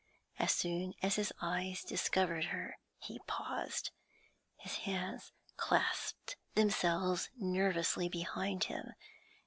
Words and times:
As 0.39 0.51
soon 0.51 0.95
as 1.03 1.17
his 1.17 1.31
eyes 1.43 1.83
discovered 1.83 2.45
her 2.45 2.79
he 2.97 3.19
paused; 3.27 3.91
his 4.57 4.77
hands 4.77 5.31
clasped 5.57 6.37
themselves 6.55 7.29
nervously 7.37 8.09
behind 8.09 8.63
him. 8.63 8.95